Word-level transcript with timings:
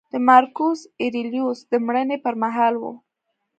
د 0.13 0.13
مارکوس 0.27 0.79
اریلیوس 1.03 1.59
د 1.71 1.73
مړینې 1.85 2.17
پرمهال 2.25 2.73
و 2.81 2.83